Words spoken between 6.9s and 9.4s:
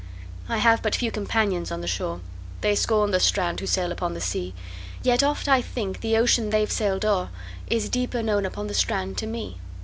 o'erIs deeper known upon the strand to